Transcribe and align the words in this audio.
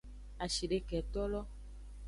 Ashideketolo. 0.45 1.41